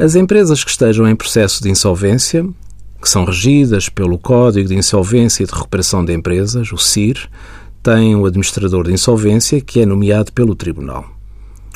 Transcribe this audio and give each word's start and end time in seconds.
As 0.00 0.14
empresas 0.14 0.64
que 0.64 0.70
estejam 0.70 1.06
em 1.06 1.14
processo 1.14 1.62
de 1.62 1.68
insolvência, 1.68 2.48
que 3.02 3.06
são 3.06 3.26
regidas 3.26 3.90
pelo 3.90 4.16
Código 4.16 4.66
de 4.66 4.74
Insolvência 4.74 5.42
e 5.42 5.46
de 5.46 5.52
Recuperação 5.52 6.02
de 6.02 6.14
Empresas, 6.14 6.72
o 6.72 6.78
CIR, 6.78 7.28
têm 7.82 8.16
o 8.16 8.24
administrador 8.24 8.84
de 8.84 8.94
insolvência 8.94 9.60
que 9.60 9.78
é 9.78 9.84
nomeado 9.84 10.32
pelo 10.32 10.54
Tribunal. 10.54 11.04